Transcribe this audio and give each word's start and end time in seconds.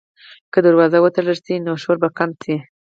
که 0.51 0.59
دروازه 0.65 0.97
وتړل 1.01 1.37
شي، 1.45 1.55
نو 1.65 1.71
شور 1.83 1.97
به 2.01 2.09
کم 2.17 2.29
شي. 2.41 2.55